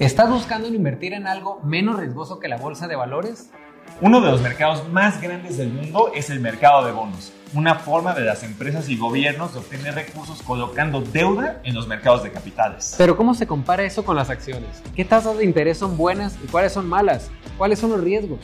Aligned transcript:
¿Estás 0.00 0.30
buscando 0.30 0.66
invertir 0.66 1.12
en 1.12 1.26
algo 1.26 1.60
menos 1.62 2.00
riesgoso 2.00 2.38
que 2.38 2.48
la 2.48 2.56
bolsa 2.56 2.88
de 2.88 2.96
valores? 2.96 3.50
Uno 4.00 4.22
de 4.22 4.30
los 4.30 4.40
mercados 4.40 4.88
más 4.88 5.20
grandes 5.20 5.58
del 5.58 5.68
mundo 5.68 6.10
es 6.14 6.30
el 6.30 6.40
mercado 6.40 6.86
de 6.86 6.92
bonos, 6.92 7.34
una 7.52 7.74
forma 7.74 8.14
de 8.14 8.22
las 8.22 8.42
empresas 8.42 8.88
y 8.88 8.96
gobiernos 8.96 9.52
de 9.52 9.58
obtener 9.58 9.94
recursos 9.94 10.40
colocando 10.40 11.02
deuda 11.02 11.60
en 11.64 11.74
los 11.74 11.86
mercados 11.86 12.22
de 12.22 12.32
capitales. 12.32 12.94
Pero 12.96 13.14
¿cómo 13.14 13.34
se 13.34 13.46
compara 13.46 13.82
eso 13.82 14.02
con 14.02 14.16
las 14.16 14.30
acciones? 14.30 14.82
¿Qué 14.96 15.04
tasas 15.04 15.36
de 15.36 15.44
interés 15.44 15.76
son 15.76 15.98
buenas 15.98 16.38
y 16.42 16.46
cuáles 16.46 16.72
son 16.72 16.88
malas? 16.88 17.30
¿Cuáles 17.58 17.78
son 17.78 17.90
los 17.90 18.00
riesgos? 18.00 18.40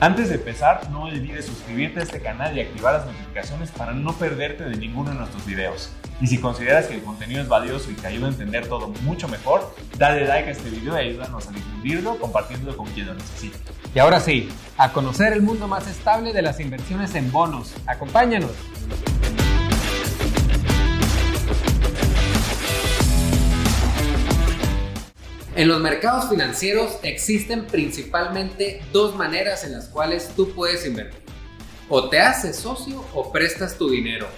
Antes 0.00 0.28
de 0.28 0.36
empezar, 0.36 0.88
no 0.90 1.02
olvides 1.02 1.46
suscribirte 1.46 1.98
a 1.98 2.02
este 2.04 2.20
canal 2.20 2.56
y 2.56 2.60
activar 2.60 2.94
las 2.94 3.06
notificaciones 3.06 3.72
para 3.72 3.92
no 3.92 4.12
perderte 4.12 4.62
de 4.62 4.76
ninguno 4.76 5.10
de 5.10 5.16
nuestros 5.16 5.44
videos. 5.44 5.90
Y 6.20 6.28
si 6.28 6.38
consideras 6.38 6.86
que 6.86 6.94
el 6.94 7.02
contenido 7.02 7.42
es 7.42 7.48
valioso 7.48 7.90
y 7.90 7.94
te 7.94 8.06
ayuda 8.06 8.28
a 8.28 8.30
entender 8.30 8.68
todo 8.68 8.86
mucho 9.02 9.26
mejor, 9.26 9.74
dale 9.96 10.24
like 10.28 10.48
a 10.48 10.52
este 10.52 10.70
video 10.70 10.94
y 10.94 11.08
ayúdanos 11.08 11.48
a 11.48 11.50
difundirlo 11.50 12.16
compartiéndolo 12.16 12.76
con 12.76 12.86
quien 12.90 13.06
lo 13.06 13.14
necesite. 13.14 13.58
Y 13.92 13.98
ahora 13.98 14.20
sí, 14.20 14.48
a 14.76 14.92
conocer 14.92 15.32
el 15.32 15.42
mundo 15.42 15.66
más 15.66 15.88
estable 15.88 16.32
de 16.32 16.42
las 16.42 16.60
inversiones 16.60 17.16
en 17.16 17.32
bonos. 17.32 17.74
Acompáñanos. 17.86 18.52
En 25.58 25.66
los 25.66 25.80
mercados 25.80 26.28
financieros 26.30 27.00
existen 27.02 27.66
principalmente 27.66 28.80
dos 28.92 29.16
maneras 29.16 29.64
en 29.64 29.72
las 29.72 29.88
cuales 29.88 30.30
tú 30.36 30.54
puedes 30.54 30.86
invertir. 30.86 31.18
O 31.88 32.08
te 32.08 32.20
haces 32.20 32.54
socio 32.54 33.04
o 33.12 33.32
prestas 33.32 33.76
tu 33.76 33.90
dinero. 33.90 34.28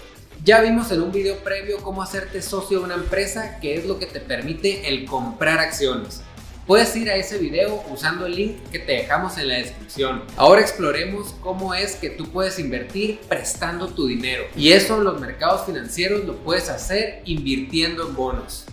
Ya 0.46 0.62
vimos 0.62 0.90
en 0.92 1.02
un 1.02 1.12
video 1.12 1.36
previo 1.40 1.76
cómo 1.82 2.02
hacerte 2.02 2.40
socio 2.40 2.78
de 2.78 2.86
una 2.86 2.94
empresa, 2.94 3.60
que 3.60 3.74
es 3.74 3.84
lo 3.84 3.98
que 3.98 4.06
te 4.06 4.20
permite 4.20 4.88
el 4.88 5.04
comprar 5.04 5.58
acciones. 5.58 6.22
Puedes 6.66 6.96
ir 6.96 7.10
a 7.10 7.16
ese 7.16 7.36
video 7.36 7.84
usando 7.90 8.24
el 8.24 8.36
link 8.36 8.56
que 8.72 8.78
te 8.78 8.92
dejamos 8.92 9.36
en 9.36 9.48
la 9.48 9.56
descripción. 9.56 10.22
Ahora 10.38 10.62
exploremos 10.62 11.34
cómo 11.42 11.74
es 11.74 11.96
que 11.96 12.08
tú 12.08 12.30
puedes 12.30 12.58
invertir 12.58 13.20
prestando 13.28 13.88
tu 13.88 14.06
dinero. 14.06 14.44
Y 14.56 14.72
eso 14.72 14.96
en 14.96 15.04
los 15.04 15.20
mercados 15.20 15.66
financieros 15.66 16.24
lo 16.24 16.38
puedes 16.38 16.70
hacer 16.70 17.20
invirtiendo 17.26 18.08
en 18.08 18.16
bonos. 18.16 18.64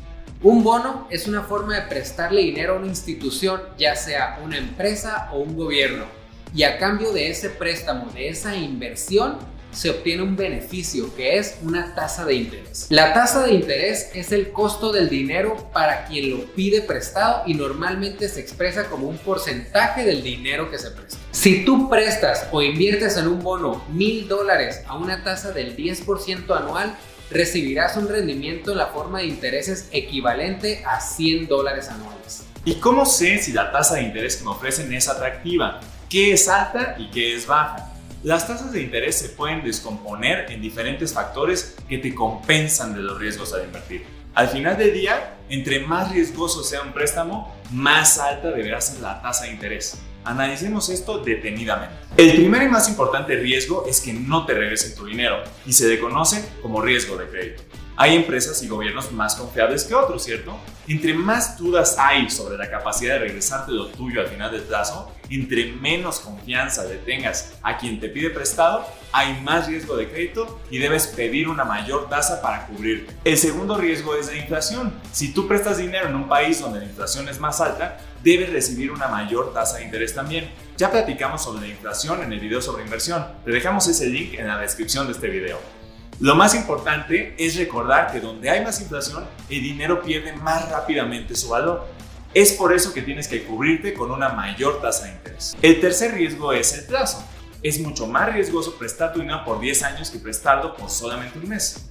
Un 0.43 0.63
bono 0.63 1.07
es 1.09 1.27
una 1.27 1.41
forma 1.41 1.73
de 1.79 1.87
prestarle 1.87 2.43
dinero 2.43 2.75
a 2.75 2.77
una 2.77 2.85
institución, 2.85 3.59
ya 3.75 3.95
sea 3.95 4.39
una 4.43 4.59
empresa 4.59 5.29
o 5.33 5.39
un 5.39 5.57
gobierno, 5.57 6.05
y 6.53 6.61
a 6.61 6.77
cambio 6.77 7.11
de 7.11 7.31
ese 7.31 7.49
préstamo, 7.49 8.11
de 8.11 8.29
esa 8.29 8.55
inversión, 8.55 9.37
se 9.71 9.89
obtiene 9.89 10.21
un 10.21 10.35
beneficio 10.35 11.13
que 11.15 11.39
es 11.39 11.57
una 11.63 11.95
tasa 11.95 12.23
de 12.23 12.35
interés. 12.35 12.85
La 12.89 13.15
tasa 13.15 13.47
de 13.47 13.53
interés 13.53 14.11
es 14.13 14.31
el 14.31 14.51
costo 14.51 14.91
del 14.91 15.09
dinero 15.09 15.71
para 15.73 16.05
quien 16.05 16.29
lo 16.29 16.45
pide 16.53 16.81
prestado 16.81 17.41
y 17.47 17.55
normalmente 17.55 18.29
se 18.29 18.39
expresa 18.39 18.89
como 18.89 19.07
un 19.07 19.17
porcentaje 19.17 20.05
del 20.05 20.21
dinero 20.21 20.69
que 20.69 20.77
se 20.77 20.91
presta. 20.91 21.17
Si 21.31 21.65
tú 21.65 21.89
prestas 21.89 22.47
o 22.51 22.61
inviertes 22.61 23.17
en 23.17 23.27
un 23.27 23.41
bono 23.41 23.83
mil 23.89 24.27
dólares 24.27 24.83
a 24.87 24.95
una 24.97 25.23
tasa 25.23 25.51
del 25.51 25.75
10% 25.75 26.55
anual, 26.55 26.95
recibirás 27.29 27.97
un 27.97 28.07
rendimiento 28.07 28.71
en 28.71 28.77
la 28.77 28.87
forma 28.87 29.19
de 29.19 29.25
intereses 29.25 29.89
equivalente 29.91 30.83
a 30.85 30.99
100 30.99 31.47
dólares 31.47 31.89
anuales. 31.89 32.45
¿Y 32.65 32.75
cómo 32.75 33.05
sé 33.05 33.37
si 33.39 33.53
la 33.53 33.71
tasa 33.71 33.95
de 33.95 34.03
interés 34.03 34.37
que 34.37 34.43
me 34.43 34.51
ofrecen 34.51 34.91
es 34.93 35.07
atractiva? 35.07 35.79
¿Qué 36.09 36.33
es 36.33 36.47
alta 36.47 36.95
y 36.97 37.09
qué 37.11 37.35
es 37.35 37.47
baja? 37.47 37.93
Las 38.23 38.47
tasas 38.47 38.71
de 38.71 38.81
interés 38.81 39.17
se 39.17 39.29
pueden 39.29 39.63
descomponer 39.63 40.51
en 40.51 40.61
diferentes 40.61 41.13
factores 41.13 41.75
que 41.87 41.97
te 41.97 42.13
compensan 42.15 42.93
de 42.93 43.01
los 43.01 43.19
riesgos 43.19 43.53
al 43.53 43.63
invertir. 43.63 44.05
Al 44.33 44.49
final 44.49 44.77
del 44.77 44.93
día, 44.93 45.37
entre 45.49 45.79
más 45.79 46.11
riesgoso 46.11 46.63
sea 46.63 46.81
un 46.81 46.93
préstamo, 46.93 47.55
más 47.71 48.19
alta 48.19 48.51
deberá 48.51 48.81
ser 48.81 48.99
la 48.99 49.21
tasa 49.21 49.45
de 49.45 49.51
interés. 49.51 49.97
Analicemos 50.27 50.89
esto 50.89 51.19
detenidamente. 51.19 51.95
El 52.17 52.33
primer 52.33 52.63
y 52.63 52.67
más 52.67 52.89
importante 52.89 53.33
riesgo 53.37 53.85
es 53.87 54.01
que 54.01 54.11
no 54.11 54.45
te 54.45 54.53
regresen 54.53 54.93
tu 54.93 55.05
dinero 55.05 55.41
y 55.65 55.71
se 55.71 55.87
le 55.87 56.01
conoce 56.01 56.43
como 56.61 56.81
riesgo 56.81 57.15
de 57.15 57.27
crédito. 57.27 57.63
Hay 57.99 58.15
empresas 58.15 58.61
y 58.61 58.67
gobiernos 58.67 59.11
más 59.11 59.33
confiables 59.33 59.83
que 59.83 59.95
otros, 59.95 60.23
¿cierto? 60.23 60.55
Entre 60.87 61.15
más 61.15 61.57
dudas 61.57 61.95
hay 61.97 62.29
sobre 62.29 62.55
la 62.55 62.69
capacidad 62.69 63.15
de 63.15 63.21
regresarte 63.21 63.71
lo 63.71 63.87
tuyo 63.87 64.21
al 64.21 64.27
final 64.27 64.51
del 64.51 64.61
plazo, 64.61 65.11
entre 65.31 65.71
menos 65.71 66.19
confianza 66.19 66.83
le 66.85 66.97
tengas 66.97 67.53
a 67.63 67.75
quien 67.79 67.99
te 67.99 68.07
pide 68.09 68.29
prestado, 68.29 68.85
hay 69.11 69.41
más 69.41 69.65
riesgo 69.65 69.97
de 69.97 70.07
crédito 70.07 70.59
y 70.69 70.77
debes 70.77 71.07
pedir 71.07 71.49
una 71.49 71.65
mayor 71.65 72.07
tasa 72.07 72.39
para 72.39 72.67
cubrirte. 72.67 73.15
El 73.23 73.35
segundo 73.35 73.75
riesgo 73.75 74.15
es 74.15 74.27
la 74.27 74.37
inflación. 74.37 74.93
Si 75.11 75.33
tú 75.33 75.47
prestas 75.47 75.79
dinero 75.79 76.07
en 76.07 76.15
un 76.15 76.29
país 76.29 76.61
donde 76.61 76.79
la 76.79 76.85
inflación 76.85 77.27
es 77.29 77.39
más 77.39 77.59
alta, 77.61 77.97
debes 78.23 78.53
recibir 78.53 78.91
una 78.91 79.07
mayor 79.07 79.55
tasa 79.55 79.77
de 79.77 79.85
interés 79.85 80.13
también. 80.13 80.51
Ya 80.77 80.91
platicamos 80.91 81.43
sobre 81.43 81.61
la 81.61 81.67
inflación 81.67 82.21
en 82.21 82.31
el 82.31 82.39
video 82.39 82.61
sobre 82.61 82.83
inversión. 82.83 83.25
Te 83.43 83.49
dejamos 83.49 83.87
ese 83.87 84.05
link 84.05 84.35
en 84.35 84.47
la 84.47 84.59
descripción 84.59 85.07
de 85.07 85.13
este 85.13 85.29
video. 85.29 85.76
Lo 86.19 86.33
más 86.33 86.55
importante 86.55 87.35
es 87.37 87.55
recordar 87.57 88.11
que 88.11 88.19
donde 88.19 88.49
hay 88.49 88.63
más 88.63 88.81
inflación, 88.81 89.23
el 89.49 89.61
dinero 89.61 90.01
pierde 90.01 90.33
más 90.33 90.67
rápidamente 90.67 91.35
su 91.35 91.49
valor. 91.49 91.87
Es 92.33 92.53
por 92.53 92.73
eso 92.73 92.91
que 92.91 93.03
tienes 93.03 93.27
que 93.27 93.43
cubrirte 93.43 93.93
con 93.93 94.09
una 94.09 94.29
mayor 94.29 94.81
tasa 94.81 95.05
de 95.05 95.11
interés. 95.11 95.55
El 95.61 95.79
tercer 95.79 96.15
riesgo 96.15 96.53
es 96.53 96.73
el 96.73 96.85
plazo. 96.85 97.23
Es 97.61 97.79
mucho 97.79 98.07
más 98.07 98.33
riesgoso 98.33 98.75
prestar 98.79 99.13
tu 99.13 99.19
dinero 99.19 99.43
por 99.45 99.59
10 99.59 99.83
años 99.83 100.09
que 100.09 100.17
prestarlo 100.17 100.75
por 100.75 100.89
solamente 100.89 101.37
un 101.37 101.49
mes. 101.49 101.87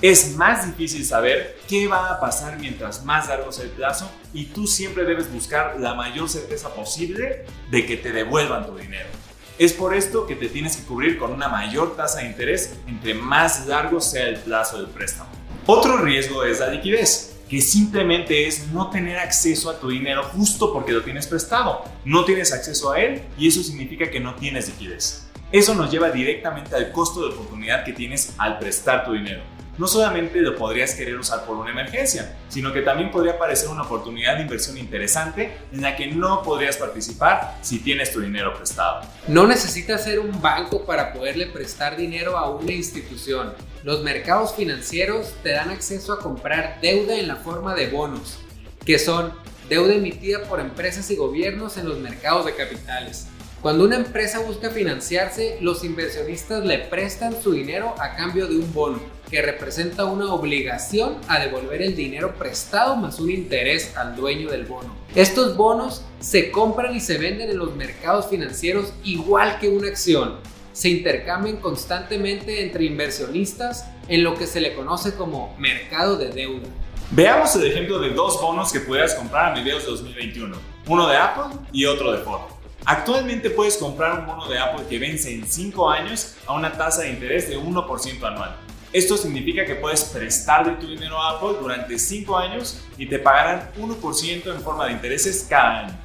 Es 0.00 0.36
más 0.36 0.66
difícil 0.66 1.04
saber 1.04 1.58
qué 1.66 1.88
va 1.88 2.10
a 2.10 2.20
pasar 2.20 2.60
mientras 2.60 3.04
más 3.04 3.26
largo 3.26 3.50
sea 3.50 3.64
el 3.64 3.70
plazo 3.70 4.08
y 4.32 4.46
tú 4.46 4.68
siempre 4.68 5.04
debes 5.04 5.32
buscar 5.32 5.80
la 5.80 5.94
mayor 5.94 6.28
certeza 6.28 6.72
posible 6.74 7.44
de 7.72 7.86
que 7.86 7.96
te 7.96 8.12
devuelvan 8.12 8.66
tu 8.66 8.76
dinero. 8.76 9.08
Es 9.56 9.72
por 9.72 9.94
esto 9.94 10.26
que 10.26 10.34
te 10.34 10.48
tienes 10.48 10.76
que 10.76 10.82
cubrir 10.82 11.16
con 11.16 11.32
una 11.32 11.48
mayor 11.48 11.94
tasa 11.94 12.18
de 12.18 12.26
interés 12.26 12.74
entre 12.88 13.14
más 13.14 13.68
largo 13.68 14.00
sea 14.00 14.26
el 14.26 14.36
plazo 14.36 14.78
del 14.78 14.88
préstamo. 14.88 15.30
Otro 15.66 15.98
riesgo 15.98 16.42
es 16.42 16.58
la 16.58 16.70
liquidez, 16.70 17.36
que 17.48 17.60
simplemente 17.60 18.48
es 18.48 18.66
no 18.72 18.90
tener 18.90 19.16
acceso 19.16 19.70
a 19.70 19.78
tu 19.78 19.90
dinero 19.90 20.24
justo 20.24 20.72
porque 20.72 20.90
lo 20.90 21.02
tienes 21.02 21.28
prestado. 21.28 21.84
No 22.04 22.24
tienes 22.24 22.52
acceso 22.52 22.90
a 22.90 22.98
él 22.98 23.22
y 23.38 23.46
eso 23.46 23.62
significa 23.62 24.10
que 24.10 24.18
no 24.18 24.34
tienes 24.34 24.66
liquidez. 24.66 25.28
Eso 25.52 25.72
nos 25.76 25.88
lleva 25.88 26.10
directamente 26.10 26.74
al 26.74 26.90
costo 26.90 27.20
de 27.20 27.32
oportunidad 27.32 27.84
que 27.84 27.92
tienes 27.92 28.34
al 28.38 28.58
prestar 28.58 29.04
tu 29.04 29.12
dinero 29.12 29.53
no 29.78 29.86
solamente 29.86 30.40
lo 30.40 30.56
podrías 30.56 30.94
querer 30.94 31.16
usar 31.16 31.44
por 31.44 31.56
una 31.56 31.70
emergencia, 31.70 32.36
sino 32.48 32.72
que 32.72 32.82
también 32.82 33.10
podría 33.10 33.38
parecer 33.38 33.68
una 33.68 33.82
oportunidad 33.82 34.36
de 34.36 34.42
inversión 34.42 34.78
interesante 34.78 35.56
en 35.72 35.82
la 35.82 35.96
que 35.96 36.06
no 36.06 36.42
podrías 36.42 36.76
participar 36.76 37.58
si 37.62 37.80
tienes 37.80 38.12
tu 38.12 38.20
dinero 38.20 38.54
prestado. 38.54 39.02
No 39.28 39.46
necesitas 39.46 40.04
ser 40.04 40.20
un 40.20 40.40
banco 40.40 40.84
para 40.84 41.12
poderle 41.12 41.46
prestar 41.46 41.96
dinero 41.96 42.36
a 42.38 42.50
una 42.50 42.72
institución. 42.72 43.54
Los 43.82 44.02
mercados 44.02 44.54
financieros 44.54 45.34
te 45.42 45.50
dan 45.50 45.70
acceso 45.70 46.12
a 46.12 46.20
comprar 46.20 46.78
deuda 46.80 47.16
en 47.16 47.28
la 47.28 47.36
forma 47.36 47.74
de 47.74 47.88
bonos, 47.88 48.38
que 48.84 48.98
son 48.98 49.32
deuda 49.68 49.94
emitida 49.94 50.42
por 50.44 50.60
empresas 50.60 51.10
y 51.10 51.16
gobiernos 51.16 51.76
en 51.76 51.88
los 51.88 51.98
mercados 51.98 52.46
de 52.46 52.54
capitales. 52.54 53.26
Cuando 53.64 53.84
una 53.84 53.96
empresa 53.96 54.40
busca 54.40 54.68
financiarse, 54.68 55.56
los 55.62 55.84
inversionistas 55.84 56.66
le 56.66 56.80
prestan 56.80 57.34
su 57.42 57.52
dinero 57.52 57.94
a 57.98 58.14
cambio 58.14 58.46
de 58.46 58.58
un 58.58 58.74
bono, 58.74 59.00
que 59.34 59.42
representa 59.42 60.04
una 60.04 60.32
obligación 60.32 61.16
a 61.26 61.40
devolver 61.40 61.82
el 61.82 61.96
dinero 61.96 62.36
prestado 62.36 62.94
más 62.94 63.18
un 63.18 63.32
interés 63.32 63.96
al 63.96 64.14
dueño 64.14 64.48
del 64.48 64.64
bono. 64.64 64.94
Estos 65.16 65.56
bonos 65.56 66.04
se 66.20 66.52
compran 66.52 66.94
y 66.94 67.00
se 67.00 67.18
venden 67.18 67.50
en 67.50 67.58
los 67.58 67.74
mercados 67.74 68.28
financieros 68.28 68.92
igual 69.02 69.58
que 69.58 69.68
una 69.68 69.88
acción. 69.88 70.36
Se 70.72 70.88
intercambian 70.88 71.56
constantemente 71.56 72.62
entre 72.62 72.84
inversionistas 72.84 73.86
en 74.06 74.22
lo 74.22 74.36
que 74.36 74.46
se 74.46 74.60
le 74.60 74.72
conoce 74.72 75.16
como 75.16 75.52
mercado 75.58 76.16
de 76.16 76.28
deuda. 76.28 76.68
Veamos 77.10 77.56
el 77.56 77.66
ejemplo 77.66 77.98
de 77.98 78.10
dos 78.10 78.40
bonos 78.40 78.72
que 78.72 78.78
puedas 78.78 79.16
comprar 79.16 79.50
a 79.50 79.56
mediados 79.56 79.84
de 79.84 79.90
2021, 79.90 80.56
uno 80.86 81.08
de 81.08 81.16
Apple 81.16 81.58
y 81.72 81.86
otro 81.86 82.12
de 82.12 82.18
Ford. 82.18 82.42
Actualmente 82.84 83.50
puedes 83.50 83.78
comprar 83.78 84.20
un 84.20 84.26
bono 84.26 84.46
de 84.46 84.60
Apple 84.60 84.84
que 84.88 85.00
vence 85.00 85.34
en 85.34 85.44
5 85.44 85.90
años 85.90 86.36
a 86.46 86.52
una 86.52 86.70
tasa 86.70 87.02
de 87.02 87.10
interés 87.10 87.48
de 87.48 87.58
1% 87.58 88.22
anual. 88.22 88.63
Esto 88.94 89.16
significa 89.16 89.66
que 89.66 89.74
puedes 89.74 90.04
prestarle 90.04 90.74
tu 90.74 90.86
dinero 90.86 91.20
a 91.20 91.30
Apple 91.30 91.56
durante 91.60 91.98
5 91.98 92.38
años 92.38 92.80
y 92.96 93.06
te 93.06 93.18
pagarán 93.18 93.72
1% 93.76 94.54
en 94.54 94.60
forma 94.60 94.86
de 94.86 94.92
intereses 94.92 95.44
cada 95.50 95.80
año. 95.80 95.98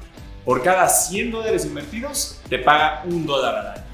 Por 0.44 0.60
cada 0.60 0.88
100 0.88 1.30
dólares 1.30 1.64
invertidos, 1.64 2.40
te 2.48 2.58
paga 2.58 3.04
un 3.04 3.26
dólar 3.26 3.54
al 3.54 3.66
año. 3.68 3.84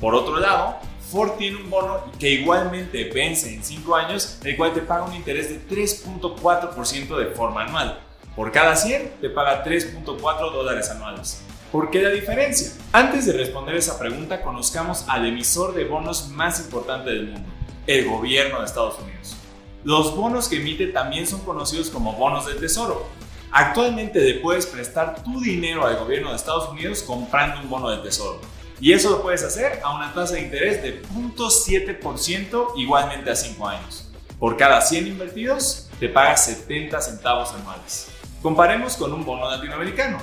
Por 0.00 0.16
otro 0.16 0.40
lado, 0.40 0.78
Ford 1.12 1.34
tiene 1.38 1.58
un 1.58 1.70
bono 1.70 2.10
que 2.18 2.30
igualmente 2.30 3.08
vence 3.14 3.54
en 3.54 3.62
5 3.62 3.94
años, 3.94 4.40
el 4.42 4.56
cual 4.56 4.74
te 4.74 4.80
paga 4.80 5.04
un 5.04 5.14
interés 5.14 5.50
de 5.50 5.64
3.4% 5.68 7.16
de 7.16 7.26
forma 7.26 7.62
anual. 7.62 8.00
Por 8.34 8.50
cada 8.50 8.74
100 8.74 9.20
te 9.20 9.30
paga 9.30 9.62
3.4 9.64 10.50
dólares 10.50 10.90
anuales. 10.90 11.40
¿Por 11.70 11.88
qué 11.88 12.02
la 12.02 12.10
diferencia? 12.10 12.72
Antes 12.92 13.26
de 13.26 13.32
responder 13.34 13.76
esa 13.76 13.96
pregunta, 13.96 14.42
conozcamos 14.42 15.04
al 15.08 15.24
emisor 15.24 15.72
de 15.74 15.84
bonos 15.84 16.30
más 16.30 16.58
importante 16.58 17.10
del 17.10 17.30
mundo, 17.30 17.48
el 17.86 18.08
gobierno 18.08 18.60
de 18.60 18.66
Estados 18.66 18.98
Unidos. 18.98 19.36
Los 19.84 20.16
bonos 20.16 20.48
que 20.48 20.56
emite 20.56 20.86
también 20.88 21.26
son 21.26 21.40
conocidos 21.40 21.90
como 21.90 22.14
bonos 22.14 22.46
del 22.46 22.58
tesoro. 22.58 23.06
Actualmente 23.50 24.34
puedes 24.42 24.66
prestar 24.66 25.22
tu 25.22 25.40
dinero 25.40 25.86
al 25.86 25.96
gobierno 25.96 26.30
de 26.30 26.36
Estados 26.36 26.68
Unidos 26.70 27.02
comprando 27.02 27.60
un 27.60 27.68
bono 27.68 27.90
del 27.90 28.02
tesoro. 28.02 28.40
Y 28.80 28.92
eso 28.92 29.10
lo 29.10 29.22
puedes 29.22 29.42
hacer 29.44 29.80
a 29.84 29.94
una 29.94 30.12
tasa 30.12 30.34
de 30.34 30.40
interés 30.40 30.82
de 30.82 31.02
0.7% 31.02 32.72
igualmente 32.76 33.30
a 33.30 33.36
5 33.36 33.68
años. 33.68 34.08
Por 34.38 34.56
cada 34.56 34.80
100 34.80 35.06
invertidos, 35.06 35.88
te 36.00 36.08
pagas 36.08 36.46
70 36.46 37.00
centavos 37.00 37.52
anuales. 37.52 38.08
Comparemos 38.42 38.96
con 38.96 39.12
un 39.12 39.24
bono 39.24 39.48
latinoamericano. 39.48 40.18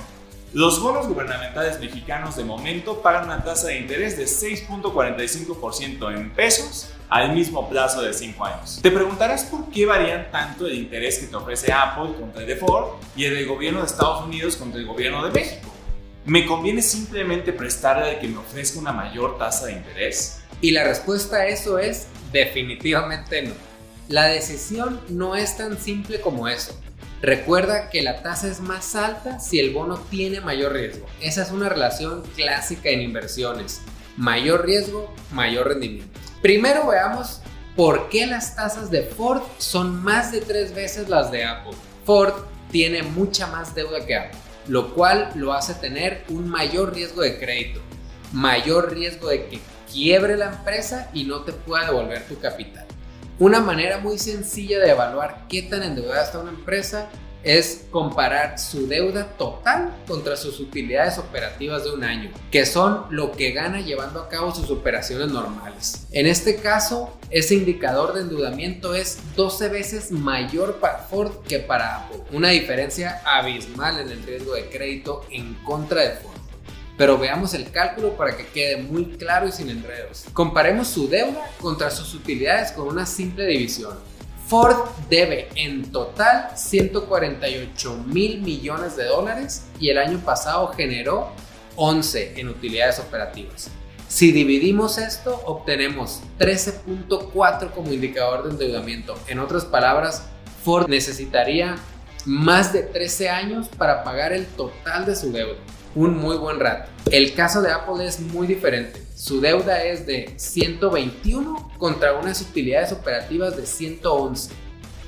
Los 0.52 0.82
bonos 0.82 1.08
gubernamentales 1.08 1.80
mexicanos 1.80 2.36
de 2.36 2.44
momento 2.44 3.00
pagan 3.00 3.24
una 3.24 3.42
tasa 3.42 3.68
de 3.68 3.78
interés 3.78 4.18
de 4.18 4.24
6.45% 4.24 6.14
en 6.14 6.30
pesos 6.30 6.90
al 7.12 7.34
mismo 7.34 7.68
plazo 7.68 8.00
de 8.00 8.14
5 8.14 8.42
años. 8.42 8.78
Te 8.80 8.90
preguntarás 8.90 9.44
por 9.44 9.68
qué 9.68 9.84
varían 9.84 10.30
tanto 10.30 10.66
el 10.66 10.72
interés 10.72 11.18
que 11.18 11.26
te 11.26 11.36
ofrece 11.36 11.70
Apple 11.70 12.14
contra 12.18 12.40
el 12.40 12.48
de 12.48 12.56
Ford 12.56 12.94
y 13.14 13.26
el 13.26 13.34
del 13.34 13.46
gobierno 13.46 13.80
de 13.80 13.86
Estados 13.86 14.24
Unidos 14.24 14.56
contra 14.56 14.80
el 14.80 14.86
gobierno 14.86 15.22
de 15.22 15.30
México. 15.30 15.70
¿Me 16.24 16.46
conviene 16.46 16.80
simplemente 16.80 17.52
prestarle 17.52 18.12
al 18.12 18.18
que 18.18 18.28
me 18.28 18.38
ofrezca 18.38 18.78
una 18.78 18.92
mayor 18.92 19.36
tasa 19.36 19.66
de 19.66 19.72
interés? 19.72 20.40
Y 20.62 20.70
la 20.70 20.84
respuesta 20.84 21.36
a 21.36 21.48
eso 21.48 21.78
es 21.78 22.06
definitivamente 22.32 23.42
no. 23.42 23.52
La 24.08 24.24
decisión 24.24 24.98
no 25.10 25.36
es 25.36 25.58
tan 25.58 25.78
simple 25.78 26.18
como 26.22 26.48
eso. 26.48 26.80
Recuerda 27.20 27.90
que 27.90 28.00
la 28.00 28.22
tasa 28.22 28.48
es 28.48 28.60
más 28.60 28.96
alta 28.96 29.38
si 29.38 29.60
el 29.60 29.74
bono 29.74 29.98
tiene 29.98 30.40
mayor 30.40 30.72
riesgo. 30.72 31.04
Esa 31.20 31.42
es 31.42 31.50
una 31.50 31.68
relación 31.68 32.22
clásica 32.36 32.88
en 32.88 33.02
inversiones. 33.02 33.82
Mayor 34.16 34.64
riesgo, 34.64 35.14
mayor 35.30 35.68
rendimiento. 35.68 36.31
Primero 36.42 36.88
veamos 36.88 37.40
por 37.76 38.08
qué 38.10 38.26
las 38.26 38.56
tasas 38.56 38.90
de 38.90 39.02
Ford 39.02 39.42
son 39.58 40.02
más 40.02 40.32
de 40.32 40.40
tres 40.40 40.74
veces 40.74 41.08
las 41.08 41.30
de 41.30 41.44
Apple. 41.44 41.72
Ford 42.04 42.34
tiene 42.70 43.02
mucha 43.02 43.46
más 43.46 43.74
deuda 43.74 44.04
que 44.04 44.16
Apple 44.16 44.38
lo 44.68 44.94
cual 44.94 45.30
lo 45.34 45.52
hace 45.52 45.74
tener 45.74 46.24
un 46.28 46.48
mayor 46.48 46.94
riesgo 46.94 47.22
de 47.22 47.38
crédito, 47.38 47.80
mayor 48.32 48.92
riesgo 48.94 49.28
de 49.28 49.46
que 49.46 49.60
quiebre 49.90 50.36
la 50.36 50.50
empresa 50.50 51.10
y 51.12 51.24
no 51.24 51.42
te 51.42 51.52
pueda 51.52 51.86
devolver 51.86 52.26
tu 52.26 52.38
capital. 52.38 52.86
Una 53.38 53.60
manera 53.60 53.98
muy 53.98 54.18
sencilla 54.18 54.78
de 54.78 54.90
evaluar 54.90 55.46
qué 55.48 55.62
tan 55.62 55.82
endeudada 55.82 56.24
está 56.24 56.38
una 56.38 56.50
empresa 56.50 57.08
es 57.44 57.84
comparar 57.90 58.58
su 58.58 58.86
deuda 58.86 59.36
total 59.36 59.94
contra 60.06 60.36
sus 60.36 60.60
utilidades 60.60 61.18
operativas 61.18 61.84
de 61.84 61.92
un 61.92 62.04
año, 62.04 62.30
que 62.50 62.66
son 62.66 63.06
lo 63.10 63.32
que 63.32 63.52
gana 63.52 63.80
llevando 63.80 64.20
a 64.20 64.28
cabo 64.28 64.54
sus 64.54 64.70
operaciones 64.70 65.28
normales. 65.28 66.06
En 66.12 66.26
este 66.26 66.56
caso, 66.56 67.16
ese 67.30 67.54
indicador 67.54 68.14
de 68.14 68.22
endeudamiento 68.22 68.94
es 68.94 69.18
12 69.36 69.68
veces 69.68 70.10
mayor 70.10 70.76
para 70.76 70.98
Ford 70.98 71.32
que 71.48 71.58
para 71.58 71.96
Apple, 71.96 72.20
una 72.32 72.50
diferencia 72.50 73.22
abismal 73.24 74.00
en 74.00 74.10
el 74.10 74.22
riesgo 74.22 74.54
de 74.54 74.68
crédito 74.68 75.24
en 75.30 75.54
contra 75.64 76.02
de 76.02 76.10
Ford. 76.10 76.32
Pero 76.98 77.18
veamos 77.18 77.54
el 77.54 77.70
cálculo 77.70 78.16
para 78.16 78.36
que 78.36 78.46
quede 78.46 78.76
muy 78.76 79.06
claro 79.16 79.48
y 79.48 79.52
sin 79.52 79.70
enredos. 79.70 80.24
Comparemos 80.34 80.88
su 80.88 81.08
deuda 81.08 81.50
contra 81.60 81.90
sus 81.90 82.14
utilidades 82.14 82.72
con 82.72 82.86
una 82.86 83.06
simple 83.06 83.46
división. 83.46 83.98
Ford 84.52 84.76
debe 85.08 85.48
en 85.54 85.90
total 85.90 86.50
148 86.54 88.04
mil 88.04 88.42
millones 88.42 88.98
de 88.98 89.06
dólares 89.06 89.64
y 89.80 89.88
el 89.88 89.96
año 89.96 90.18
pasado 90.18 90.74
generó 90.76 91.30
11 91.76 92.38
en 92.38 92.50
utilidades 92.50 92.98
operativas. 92.98 93.70
Si 94.08 94.30
dividimos 94.30 94.98
esto, 94.98 95.40
obtenemos 95.46 96.20
13.4 96.38 97.70
como 97.70 97.94
indicador 97.94 98.44
de 98.44 98.50
endeudamiento. 98.50 99.14
En 99.26 99.38
otras 99.38 99.64
palabras, 99.64 100.24
Ford 100.62 100.86
necesitaría 100.86 101.76
más 102.26 102.74
de 102.74 102.82
13 102.82 103.30
años 103.30 103.68
para 103.68 104.04
pagar 104.04 104.34
el 104.34 104.44
total 104.44 105.06
de 105.06 105.16
su 105.16 105.32
deuda. 105.32 105.56
Un 105.94 106.16
muy 106.16 106.36
buen 106.36 106.58
rato. 106.58 106.90
El 107.10 107.34
caso 107.34 107.60
de 107.60 107.70
Apple 107.70 108.06
es 108.06 108.20
muy 108.20 108.46
diferente. 108.46 109.02
Su 109.14 109.40
deuda 109.42 109.84
es 109.84 110.06
de 110.06 110.32
121 110.36 111.72
contra 111.78 112.14
unas 112.14 112.40
utilidades 112.40 112.92
operativas 112.92 113.56
de 113.56 113.66
111. 113.66 114.50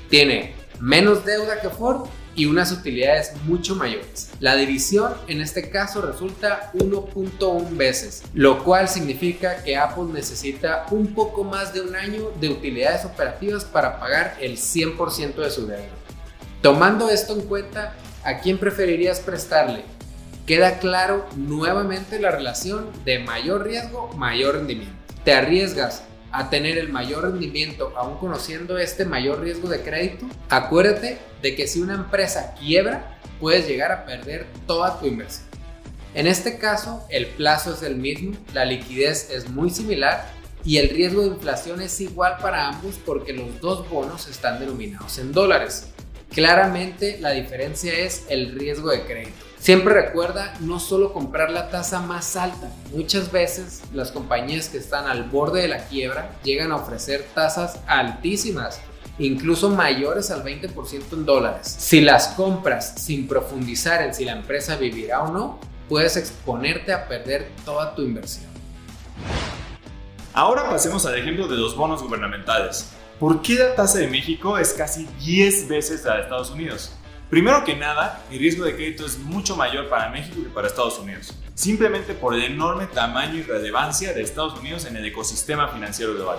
Tiene 0.09 0.53
menos 0.79 1.25
deuda 1.25 1.59
que 1.59 1.69
Ford 1.69 2.07
y 2.35 2.45
unas 2.45 2.71
utilidades 2.71 3.33
mucho 3.45 3.75
mayores. 3.75 4.29
La 4.39 4.55
división 4.55 5.13
en 5.27 5.41
este 5.41 5.69
caso 5.69 6.01
resulta 6.01 6.71
1.1 6.73 7.77
veces, 7.77 8.23
lo 8.33 8.63
cual 8.63 8.87
significa 8.87 9.63
que 9.63 9.77
Apple 9.77 10.13
necesita 10.13 10.85
un 10.91 11.15
poco 11.15 11.43
más 11.43 11.73
de 11.73 11.81
un 11.81 11.95
año 11.95 12.31
de 12.39 12.49
utilidades 12.49 13.05
operativas 13.05 13.65
para 13.65 13.99
pagar 13.99 14.37
el 14.39 14.57
100% 14.57 15.35
de 15.35 15.49
su 15.49 15.65
deuda. 15.65 15.87
Tomando 16.61 17.09
esto 17.09 17.33
en 17.33 17.41
cuenta, 17.41 17.95
¿a 18.23 18.39
quién 18.39 18.57
preferirías 18.57 19.19
prestarle? 19.19 19.94
Queda 20.45 20.79
claro 20.79 21.25
nuevamente 21.35 22.19
la 22.19 22.31
relación 22.31 22.89
de 23.03 23.19
mayor 23.19 23.63
riesgo, 23.63 24.09
mayor 24.15 24.55
rendimiento. 24.55 24.93
Te 25.23 25.33
arriesgas 25.33 26.03
a 26.31 26.49
tener 26.49 26.77
el 26.77 26.89
mayor 26.89 27.23
rendimiento 27.23 27.93
aún 27.95 28.17
conociendo 28.17 28.77
este 28.77 29.05
mayor 29.05 29.41
riesgo 29.41 29.69
de 29.69 29.81
crédito. 29.81 30.27
Acuérdate 30.49 31.17
de 31.41 31.55
que 31.55 31.67
si 31.67 31.81
una 31.81 31.95
empresa 31.95 32.53
quiebra, 32.59 33.17
puedes 33.39 33.67
llegar 33.67 33.91
a 33.91 34.05
perder 34.05 34.45
toda 34.67 34.99
tu 34.99 35.07
inversión. 35.07 35.47
En 36.13 36.27
este 36.27 36.57
caso, 36.57 37.05
el 37.09 37.27
plazo 37.27 37.73
es 37.73 37.83
el 37.83 37.95
mismo, 37.95 38.35
la 38.53 38.65
liquidez 38.65 39.29
es 39.31 39.49
muy 39.49 39.69
similar 39.69 40.25
y 40.63 40.77
el 40.77 40.89
riesgo 40.89 41.21
de 41.21 41.27
inflación 41.27 41.81
es 41.81 41.99
igual 42.01 42.37
para 42.41 42.67
ambos 42.67 42.95
porque 43.05 43.33
los 43.33 43.59
dos 43.59 43.89
bonos 43.89 44.27
están 44.27 44.59
denominados 44.59 45.17
en 45.17 45.31
dólares. 45.31 45.87
Claramente 46.29 47.17
la 47.19 47.31
diferencia 47.31 47.93
es 47.93 48.25
el 48.29 48.57
riesgo 48.57 48.89
de 48.91 49.01
crédito. 49.01 49.44
Siempre 49.65 49.95
recuerda 49.95 50.53
no 50.59 50.79
solo 50.79 51.11
comprar 51.11 51.49
la 51.49 51.71
tasa 51.71 51.99
más 51.99 52.35
alta, 52.35 52.69
muchas 52.93 53.31
veces 53.31 53.81
las 53.95 54.11
compañías 54.11 54.69
que 54.69 54.77
están 54.77 55.07
al 55.07 55.23
borde 55.23 55.63
de 55.63 55.67
la 55.67 55.87
quiebra 55.87 56.35
llegan 56.43 56.71
a 56.71 56.75
ofrecer 56.75 57.25
tasas 57.33 57.79
altísimas, 57.87 58.79
incluso 59.17 59.71
mayores 59.71 60.29
al 60.29 60.43
20% 60.43 61.13
en 61.13 61.25
dólares. 61.25 61.75
Si 61.79 61.99
las 62.01 62.27
compras 62.27 62.93
sin 63.01 63.27
profundizar 63.27 64.03
en 64.03 64.13
si 64.13 64.23
la 64.23 64.33
empresa 64.33 64.75
vivirá 64.75 65.23
o 65.23 65.33
no, 65.33 65.59
puedes 65.89 66.15
exponerte 66.15 66.93
a 66.93 67.07
perder 67.07 67.49
toda 67.65 67.95
tu 67.95 68.03
inversión. 68.03 68.45
Ahora 70.31 70.69
pasemos 70.69 71.07
al 71.07 71.17
ejemplo 71.17 71.47
de 71.47 71.57
los 71.57 71.75
bonos 71.75 72.03
gubernamentales. 72.03 72.91
¿Por 73.19 73.41
qué 73.41 73.55
la 73.55 73.73
tasa 73.73 73.97
de 73.97 74.09
México 74.09 74.59
es 74.59 74.73
casi 74.73 75.07
10 75.25 75.69
veces 75.69 76.05
la 76.05 76.17
de 76.17 76.21
Estados 76.21 76.51
Unidos? 76.51 76.91
Primero 77.29 77.63
que 77.63 77.75
nada, 77.75 78.23
el 78.31 78.37
riesgo 78.37 78.65
de 78.65 78.75
crédito 78.75 79.03
es 79.03 79.17
mucho 79.17 79.55
mayor 79.55 79.89
para 79.89 80.09
México 80.09 80.43
que 80.43 80.49
para 80.49 80.67
Estados 80.67 80.99
Unidos, 80.99 81.33
simplemente 81.55 82.13
por 82.13 82.35
el 82.35 82.43
enorme 82.43 82.85
tamaño 82.85 83.35
y 83.35 83.41
relevancia 83.41 84.13
de 84.13 84.21
Estados 84.21 84.59
Unidos 84.59 84.85
en 84.85 84.95
el 84.95 85.05
ecosistema 85.05 85.67
financiero 85.69 86.13
global. 86.13 86.37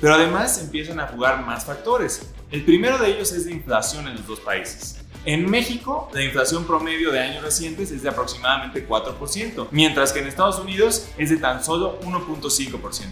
Pero 0.00 0.14
además 0.14 0.60
empiezan 0.60 0.98
a 0.98 1.06
jugar 1.06 1.46
más 1.46 1.64
factores. 1.64 2.32
El 2.50 2.64
primero 2.64 2.98
de 2.98 3.12
ellos 3.12 3.30
es 3.32 3.46
la 3.46 3.52
inflación 3.52 4.08
en 4.08 4.16
los 4.16 4.26
dos 4.26 4.40
países. 4.40 4.98
En 5.24 5.48
México, 5.48 6.10
la 6.12 6.22
inflación 6.22 6.64
promedio 6.64 7.12
de 7.12 7.20
años 7.20 7.42
recientes 7.42 7.92
es 7.92 8.02
de 8.02 8.08
aproximadamente 8.08 8.86
4%, 8.86 9.68
mientras 9.70 10.12
que 10.12 10.18
en 10.18 10.26
Estados 10.26 10.58
Unidos 10.58 11.08
es 11.16 11.30
de 11.30 11.36
tan 11.36 11.62
solo 11.62 12.00
1.5%. 12.02 13.04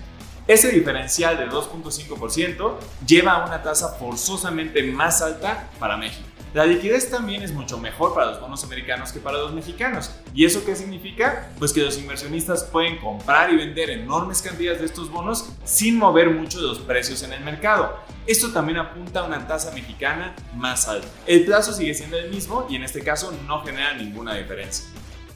Ese 0.48 0.70
diferencial 0.72 1.38
de 1.38 1.48
2.5% 1.48 2.74
lleva 3.06 3.32
a 3.32 3.46
una 3.46 3.62
tasa 3.62 3.90
forzosamente 3.90 4.82
más 4.82 5.22
alta 5.22 5.70
para 5.78 5.96
México. 5.96 6.31
La 6.54 6.66
liquidez 6.66 7.08
también 7.08 7.42
es 7.42 7.50
mucho 7.50 7.78
mejor 7.78 8.12
para 8.12 8.26
los 8.26 8.40
bonos 8.40 8.62
americanos 8.62 9.10
que 9.10 9.20
para 9.20 9.38
los 9.38 9.54
mexicanos. 9.54 10.10
¿Y 10.34 10.44
eso 10.44 10.62
qué 10.66 10.76
significa? 10.76 11.50
Pues 11.58 11.72
que 11.72 11.80
los 11.80 11.96
inversionistas 11.96 12.64
pueden 12.64 12.98
comprar 12.98 13.50
y 13.50 13.56
vender 13.56 13.88
enormes 13.88 14.42
cantidades 14.42 14.80
de 14.80 14.84
estos 14.84 15.10
bonos 15.10 15.48
sin 15.64 15.96
mover 15.96 16.28
mucho 16.28 16.60
los 16.60 16.78
precios 16.80 17.22
en 17.22 17.32
el 17.32 17.42
mercado. 17.42 17.98
Esto 18.26 18.52
también 18.52 18.76
apunta 18.76 19.20
a 19.20 19.24
una 19.24 19.46
tasa 19.46 19.70
mexicana 19.70 20.36
más 20.54 20.86
alta. 20.88 21.08
El 21.26 21.46
plazo 21.46 21.72
sigue 21.72 21.94
siendo 21.94 22.18
el 22.18 22.28
mismo 22.28 22.66
y 22.68 22.76
en 22.76 22.84
este 22.84 23.00
caso 23.00 23.32
no 23.46 23.62
genera 23.62 23.94
ninguna 23.94 24.34
diferencia. 24.34 24.84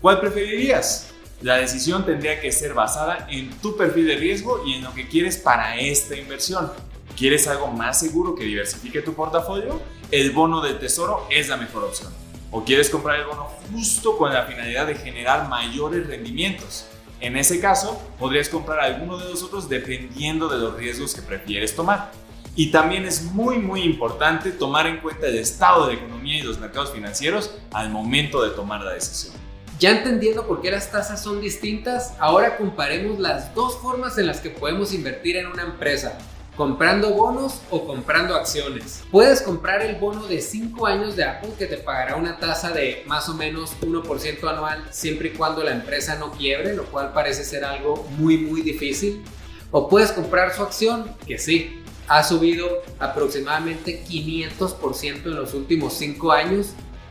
¿Cuál 0.02 0.20
preferirías? 0.20 1.14
La 1.40 1.56
decisión 1.56 2.04
tendría 2.04 2.42
que 2.42 2.52
ser 2.52 2.74
basada 2.74 3.26
en 3.30 3.50
tu 3.60 3.74
perfil 3.74 4.06
de 4.06 4.16
riesgo 4.16 4.62
y 4.66 4.74
en 4.74 4.84
lo 4.84 4.92
que 4.92 5.08
quieres 5.08 5.38
para 5.38 5.78
esta 5.78 6.14
inversión. 6.14 6.70
¿Quieres 7.16 7.48
algo 7.48 7.68
más 7.68 7.98
seguro 7.98 8.34
que 8.34 8.44
diversifique 8.44 9.00
tu 9.00 9.14
portafolio? 9.14 9.80
El 10.10 10.32
bono 10.32 10.60
del 10.60 10.78
tesoro 10.78 11.26
es 11.30 11.48
la 11.48 11.56
mejor 11.56 11.84
opción. 11.84 12.12
¿O 12.50 12.62
quieres 12.62 12.90
comprar 12.90 13.18
el 13.18 13.24
bono 13.24 13.48
justo 13.72 14.18
con 14.18 14.34
la 14.34 14.42
finalidad 14.42 14.86
de 14.86 14.96
generar 14.96 15.48
mayores 15.48 16.06
rendimientos? 16.06 16.86
En 17.20 17.38
ese 17.38 17.58
caso, 17.58 17.98
podrías 18.18 18.50
comprar 18.50 18.80
alguno 18.80 19.16
de 19.16 19.30
los 19.30 19.42
otros 19.42 19.66
dependiendo 19.66 20.48
de 20.48 20.58
los 20.58 20.76
riesgos 20.76 21.14
que 21.14 21.22
prefieres 21.22 21.74
tomar. 21.74 22.12
Y 22.54 22.70
también 22.70 23.06
es 23.06 23.22
muy 23.22 23.56
muy 23.56 23.80
importante 23.82 24.50
tomar 24.50 24.86
en 24.86 24.98
cuenta 24.98 25.26
el 25.26 25.38
estado 25.38 25.86
de 25.86 25.94
la 25.94 26.00
economía 26.00 26.40
y 26.40 26.42
los 26.42 26.58
mercados 26.58 26.92
financieros 26.92 27.50
al 27.72 27.88
momento 27.88 28.42
de 28.42 28.50
tomar 28.50 28.82
la 28.82 28.92
decisión. 28.92 29.34
Ya 29.78 29.90
entendiendo 29.90 30.46
por 30.46 30.60
qué 30.60 30.70
las 30.70 30.92
tasas 30.92 31.22
son 31.22 31.40
distintas, 31.40 32.12
ahora 32.18 32.58
comparemos 32.58 33.18
las 33.18 33.54
dos 33.54 33.78
formas 33.78 34.18
en 34.18 34.26
las 34.26 34.40
que 34.40 34.50
podemos 34.50 34.92
invertir 34.92 35.36
en 35.36 35.46
una 35.46 35.62
empresa 35.62 36.18
comprando 36.56 37.10
bonos 37.10 37.60
o 37.70 37.86
comprando 37.86 38.34
acciones. 38.34 39.02
Puedes 39.10 39.42
comprar 39.42 39.82
el 39.82 39.96
bono 39.96 40.26
de 40.26 40.40
5 40.40 40.86
años 40.86 41.14
de 41.14 41.24
Apple 41.24 41.50
que 41.58 41.66
te 41.66 41.76
pagará 41.76 42.16
una 42.16 42.38
tasa 42.38 42.70
de 42.70 43.04
más 43.06 43.28
o 43.28 43.34
menos 43.34 43.76
1% 43.82 44.48
anual 44.48 44.84
siempre 44.90 45.28
y 45.28 45.32
cuando 45.32 45.62
la 45.62 45.72
empresa 45.72 46.16
no 46.16 46.32
quiebre, 46.32 46.74
lo 46.74 46.86
cual 46.86 47.12
parece 47.12 47.44
ser 47.44 47.64
algo 47.64 48.06
muy 48.16 48.38
muy 48.38 48.62
difícil. 48.62 49.22
O 49.70 49.88
puedes 49.88 50.12
comprar 50.12 50.54
su 50.54 50.62
acción, 50.62 51.14
que 51.26 51.38
sí, 51.38 51.82
ha 52.08 52.22
subido 52.22 52.82
aproximadamente 52.98 54.02
500% 54.04 55.24
en 55.24 55.34
los 55.34 55.52
últimos 55.54 55.94
5 55.94 56.32
años, 56.32 56.68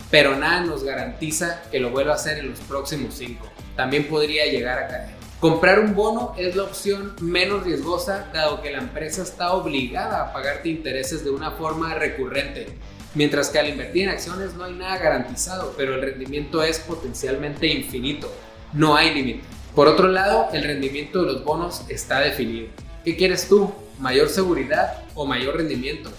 pero 0.09 0.35
nada 0.35 0.61
nos 0.61 0.83
garantiza 0.83 1.61
que 1.69 1.79
lo 1.79 1.91
vuelva 1.91 2.13
a 2.13 2.15
hacer 2.15 2.39
en 2.39 2.49
los 2.49 2.59
próximos 2.61 3.13
5. 3.15 3.45
También 3.75 4.07
podría 4.07 4.45
llegar 4.45 4.79
a 4.79 4.87
caer. 4.87 5.24
Comprar 5.39 5.81
un 5.81 5.93
bono 5.95 6.33
es 6.37 6.55
la 6.55 6.63
opción 6.63 7.13
menos 7.19 7.65
riesgosa 7.65 8.29
dado 8.33 8.61
que 8.61 8.71
la 8.71 8.77
empresa 8.77 9.21
está 9.21 9.53
obligada 9.53 10.21
a 10.21 10.33
pagarte 10.33 10.69
intereses 10.69 11.25
de 11.25 11.29
una 11.29 11.51
forma 11.51 11.93
recurrente, 11.93 12.67
mientras 13.15 13.49
que 13.49 13.59
al 13.59 13.67
invertir 13.67 14.03
en 14.03 14.09
acciones 14.09 14.53
no 14.53 14.63
hay 14.63 14.73
nada 14.73 14.97
garantizado, 14.97 15.73
pero 15.75 15.95
el 15.95 16.01
rendimiento 16.01 16.63
es 16.63 16.79
potencialmente 16.79 17.67
infinito, 17.67 18.31
no 18.71 18.95
hay 18.95 19.13
límite. 19.13 19.41
Por 19.75 19.89
otro 19.89 20.07
lado, 20.07 20.47
el 20.53 20.63
rendimiento 20.63 21.21
de 21.21 21.33
los 21.33 21.43
bonos 21.43 21.81
está 21.89 22.21
definido. 22.21 22.69
¿Qué 23.03 23.17
quieres 23.17 23.49
tú? 23.49 23.73
¿Mayor 23.99 24.29
seguridad 24.29 25.03
o 25.15 25.25
mayor 25.25 25.57
rendimiento? 25.57 26.11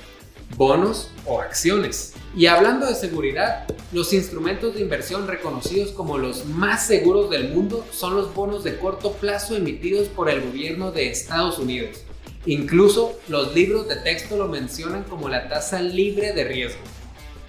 Bonos 0.56 1.10
o 1.24 1.40
acciones. 1.40 2.14
Y 2.36 2.46
hablando 2.46 2.86
de 2.86 2.94
seguridad, 2.94 3.66
los 3.92 4.12
instrumentos 4.12 4.74
de 4.74 4.82
inversión 4.82 5.26
reconocidos 5.26 5.92
como 5.92 6.18
los 6.18 6.44
más 6.46 6.86
seguros 6.86 7.30
del 7.30 7.54
mundo 7.54 7.84
son 7.92 8.16
los 8.16 8.34
bonos 8.34 8.62
de 8.62 8.78
corto 8.78 9.12
plazo 9.12 9.56
emitidos 9.56 10.08
por 10.08 10.28
el 10.28 10.42
gobierno 10.42 10.92
de 10.92 11.10
Estados 11.10 11.58
Unidos. 11.58 12.02
Incluso 12.46 13.18
los 13.28 13.54
libros 13.54 13.88
de 13.88 13.96
texto 13.96 14.36
lo 14.36 14.48
mencionan 14.48 15.04
como 15.04 15.28
la 15.28 15.48
tasa 15.48 15.80
libre 15.80 16.32
de 16.32 16.44
riesgo. 16.44 16.80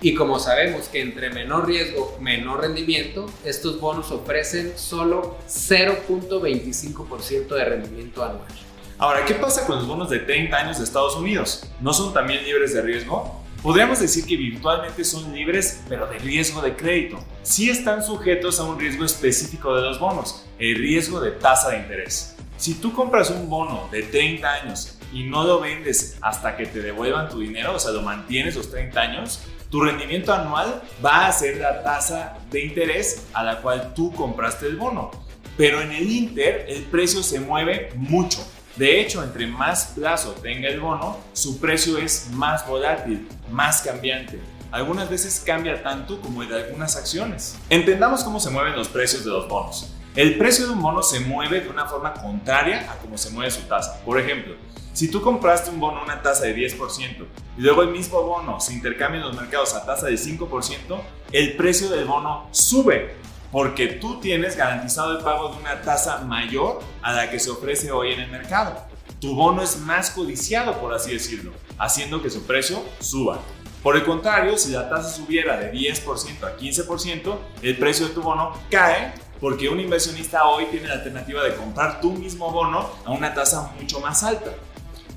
Y 0.02 0.14
como 0.14 0.40
sabemos 0.40 0.90
que 0.90 1.02
entre 1.02 1.32
menor 1.32 1.68
riesgo, 1.68 2.16
menor 2.22 2.62
rendimiento, 2.62 3.26
estos 3.44 3.80
bonos 3.80 4.12
ofrecen 4.12 4.74
solo 4.76 5.38
0.25% 5.48 7.48
de 7.48 7.66
rendimiento 7.66 8.24
anual. 8.24 8.67
Ahora, 9.00 9.26
¿qué 9.26 9.36
pasa 9.36 9.68
con 9.68 9.76
los 9.76 9.88
bonos 9.88 10.10
de 10.10 10.18
30 10.18 10.58
años 10.58 10.80
de 10.80 10.84
Estados 10.84 11.16
Unidos? 11.16 11.70
¿No 11.82 11.94
son 11.94 12.16
también 12.16 12.44
libres 12.44 12.74
de 12.74 12.82
riesgo? 12.82 13.44
Podríamos 13.62 14.00
decir 14.00 14.26
que 14.26 14.36
virtualmente 14.36 15.04
son 15.04 15.32
libres, 15.36 15.84
pero 15.88 16.08
de 16.08 16.18
riesgo 16.18 16.64
de 16.64 16.76
crédito. 16.76 17.20
Sí 17.44 17.70
están 17.70 18.04
sujetos 18.04 18.60
a 18.60 18.64
un 18.64 18.80
riesgo 18.80 19.06
específico 19.06 19.76
de 19.76 19.84
los 19.84 20.00
bonos, 20.00 20.48
el 20.58 20.78
riesgo 20.78 21.20
de 21.20 21.30
tasa 21.30 21.70
de 21.70 21.78
interés. 21.78 22.36
Si 22.58 22.74
tú 22.74 22.92
compras 22.92 23.30
un 23.30 23.48
bono 23.52 23.88
de 23.92 24.02
30 24.02 24.52
años 24.52 24.98
y 25.14 25.26
no 25.26 25.44
lo 25.44 25.60
vendes 25.60 26.18
hasta 26.22 26.58
que 26.58 26.66
te 26.66 26.82
devuelvan 26.82 27.30
tu 27.30 27.40
dinero, 27.40 27.76
o 27.76 27.80
sea, 27.80 27.92
lo 27.92 28.02
mantienes 28.02 28.56
los 28.56 28.72
30 28.72 29.00
años, 29.00 29.42
tu 29.70 29.80
rendimiento 29.80 30.34
anual 30.34 30.82
va 31.06 31.28
a 31.28 31.32
ser 31.32 31.58
la 31.58 31.84
tasa 31.84 32.40
de 32.50 32.66
interés 32.66 33.28
a 33.34 33.44
la 33.44 33.62
cual 33.62 33.94
tú 33.94 34.12
compraste 34.12 34.66
el 34.66 34.76
bono. 34.76 35.12
Pero 35.56 35.82
en 35.82 35.92
el 35.92 36.10
Inter 36.10 36.66
el 36.68 36.82
precio 36.86 37.22
se 37.22 37.40
mueve 37.40 37.92
mucho. 37.96 38.44
De 38.78 39.02
hecho, 39.02 39.24
entre 39.24 39.48
más 39.48 39.94
plazo 39.96 40.34
tenga 40.34 40.70
el 40.70 40.80
bono, 40.80 41.18
su 41.34 41.60
precio 41.60 41.98
es 41.98 42.30
más 42.34 42.68
volátil, 42.68 43.28
más 43.52 43.82
cambiante. 43.82 44.40
Algunas 44.72 45.10
veces 45.10 45.42
cambia 45.44 45.82
tanto 45.82 46.22
como 46.22 46.44
el 46.44 46.50
de 46.50 46.64
algunas 46.64 46.96
acciones. 46.96 47.58
Entendamos 47.72 48.24
cómo 48.24 48.40
se 48.40 48.52
mueven 48.52 48.76
los 48.76 48.88
precios 48.88 49.24
de 49.26 49.32
los 49.32 49.48
bonos. 49.48 49.96
El 50.16 50.38
precio 50.38 50.68
de 50.68 50.74
un 50.74 50.82
bono 50.82 51.02
se 51.02 51.20
mueve 51.22 51.62
de 51.62 51.70
una 51.70 51.88
forma 51.88 52.14
contraria 52.14 52.92
a 52.92 52.98
cómo 52.98 53.18
se 53.18 53.32
mueve 53.32 53.50
su 53.50 53.62
tasa. 53.62 54.00
Por 54.06 54.20
ejemplo, 54.20 54.56
si 54.94 55.10
tú 55.10 55.22
compraste 55.22 55.72
un 55.72 55.80
bono 55.80 56.00
a 56.02 56.04
una 56.04 56.22
tasa 56.22 56.46
de 56.46 56.56
10% 56.56 57.26
y 57.58 57.62
luego 57.62 57.82
el 57.82 57.90
mismo 57.90 58.22
bono 58.22 58.60
se 58.60 58.74
intercambia 58.74 59.22
en 59.22 59.28
los 59.28 59.36
mercados 59.36 59.74
a 59.74 59.86
tasa 59.88 60.06
de 60.06 60.14
5%, 60.14 61.02
el 61.32 61.58
precio 61.58 61.90
del 61.90 62.06
bono 62.06 62.48
sube 62.52 63.16
porque 63.52 63.88
tú 63.88 64.20
tienes 64.20 64.56
garantizado 64.56 65.18
el 65.18 65.24
pago 65.24 65.50
de 65.50 65.58
una 65.58 65.82
tasa 65.82 66.20
mayor 66.20 66.80
a 67.02 67.14
la 67.14 67.30
que 67.30 67.40
se 67.40 67.50
ofrece 67.50 67.92
hoy 67.92 68.14
en 68.14 68.22
el 68.22 68.32
mercado. 68.32 68.76
Tu 69.20 69.34
bono 69.34 69.62
es 69.62 69.78
más 69.80 70.12
codiciado, 70.12 70.80
por 70.80 70.94
así 70.94 71.12
decirlo, 71.12 71.52
haciendo 71.78 72.22
que 72.22 72.30
su 72.30 72.46
precio 72.46 72.84
suba. 73.00 73.40
Por 73.82 73.96
el 73.96 74.04
contrario, 74.04 74.58
si 74.58 74.72
la 74.72 74.90
tasa 74.90 75.10
subiera 75.10 75.58
de 75.58 75.72
10% 75.72 76.44
a 76.44 76.58
15%, 76.58 77.38
el 77.62 77.78
precio 77.78 78.08
de 78.08 78.14
tu 78.14 78.22
bono 78.22 78.54
cae 78.70 79.14
porque 79.40 79.70
un 79.70 79.80
inversionista 79.80 80.46
hoy 80.46 80.66
tiene 80.66 80.88
la 80.88 80.96
alternativa 80.96 81.44
de 81.44 81.56
comprar 81.56 82.02
tu 82.02 82.12
mismo 82.12 82.52
bono 82.52 82.90
a 83.06 83.12
una 83.12 83.34
tasa 83.34 83.72
mucho 83.80 84.00
más 84.00 84.24
alta. 84.24 84.52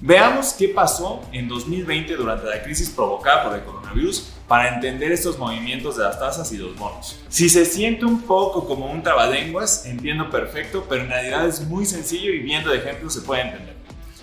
Veamos 0.02 0.54
qué 0.54 0.68
pasó 0.68 1.20
en 1.32 1.48
2020 1.48 2.16
durante 2.16 2.46
la 2.46 2.62
crisis 2.62 2.90
provocada 2.90 3.44
por 3.44 3.54
el 3.54 3.64
coronavirus 3.64 4.30
para 4.50 4.74
entender 4.74 5.12
estos 5.12 5.38
movimientos 5.38 5.96
de 5.96 6.02
las 6.02 6.18
tasas 6.18 6.50
y 6.50 6.56
los 6.56 6.76
bonos. 6.76 7.20
Si 7.28 7.48
se 7.48 7.64
siente 7.64 8.04
un 8.04 8.22
poco 8.22 8.66
como 8.66 8.90
un 8.90 9.00
trabalenguas, 9.00 9.86
entiendo 9.86 10.28
perfecto, 10.28 10.86
pero 10.88 11.02
en 11.02 11.08
realidad 11.08 11.46
es 11.46 11.60
muy 11.68 11.86
sencillo 11.86 12.32
y 12.32 12.40
viendo 12.40 12.70
de 12.70 12.78
ejemplos 12.78 13.14
se 13.14 13.20
puede 13.20 13.42
entender. 13.42 13.76